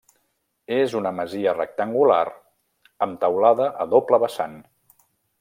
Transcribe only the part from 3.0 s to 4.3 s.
amb teulada a doble